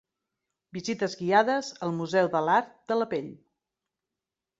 Visites 0.77 1.15
guiades 1.19 1.69
al 1.87 1.93
Museu 1.97 2.29
de 2.37 2.41
l'Art 2.47 2.73
de 2.93 2.99
la 3.01 3.07
Pell. 3.13 3.29